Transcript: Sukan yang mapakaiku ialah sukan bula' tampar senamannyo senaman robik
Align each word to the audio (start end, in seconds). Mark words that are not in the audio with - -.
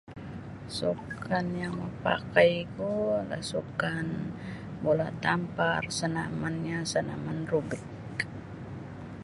Sukan 0.77 1.47
yang 1.61 1.73
mapakaiku 1.81 2.91
ialah 3.15 3.41
sukan 3.51 4.07
bula' 4.81 5.13
tampar 5.23 5.81
senamannyo 5.97 6.77
senaman 6.91 7.39
robik 7.51 7.83